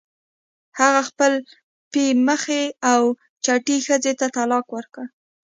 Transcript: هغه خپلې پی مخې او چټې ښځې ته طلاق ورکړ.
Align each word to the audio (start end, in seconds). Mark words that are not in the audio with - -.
هغه 0.79 1.01
خپلې 1.09 1.37
پی 1.91 2.05
مخې 2.27 2.61
او 2.91 3.01
چټې 3.45 3.77
ښځې 3.85 4.13
ته 4.19 4.25
طلاق 4.35 4.65
ورکړ. 4.75 5.05